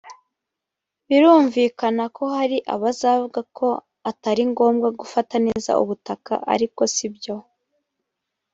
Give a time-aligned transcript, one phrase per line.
[1.07, 3.67] birumvikana ko hari abazavuga ko
[4.11, 7.35] atari ngombwa gufata neza ubutaka ariko si byo